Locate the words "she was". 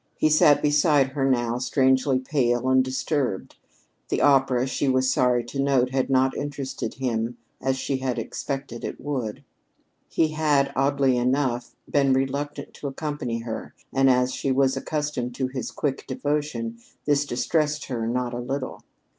4.65-5.11, 14.33-14.75